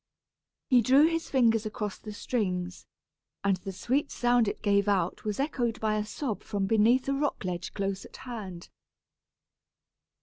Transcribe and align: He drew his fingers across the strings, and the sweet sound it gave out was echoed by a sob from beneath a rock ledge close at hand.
He 0.67 0.81
drew 0.81 1.05
his 1.05 1.29
fingers 1.29 1.63
across 1.63 1.99
the 1.99 2.11
strings, 2.11 2.87
and 3.43 3.57
the 3.57 3.71
sweet 3.71 4.09
sound 4.09 4.47
it 4.47 4.63
gave 4.63 4.87
out 4.87 5.23
was 5.25 5.39
echoed 5.39 5.79
by 5.79 5.93
a 5.95 6.03
sob 6.07 6.41
from 6.41 6.65
beneath 6.65 7.07
a 7.07 7.13
rock 7.13 7.45
ledge 7.45 7.71
close 7.75 8.03
at 8.03 8.17
hand. 8.25 8.69